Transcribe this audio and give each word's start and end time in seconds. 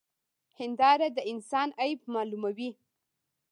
هنداره 0.59 1.07
د 1.17 1.19
انسان 1.31 1.69
عيب 1.81 1.99
معلوموي. 2.13 2.71